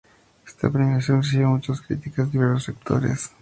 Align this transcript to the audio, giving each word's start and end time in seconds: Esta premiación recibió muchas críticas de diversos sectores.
Esta 0.47 0.67
premiación 0.71 1.21
recibió 1.21 1.49
muchas 1.49 1.79
críticas 1.79 2.25
de 2.31 2.39
diversos 2.39 2.63
sectores. 2.63 3.29